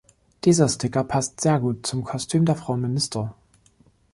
[0.45, 3.35] Dieser Sticker passt sehr gut zum Kostüm der Frau Minister.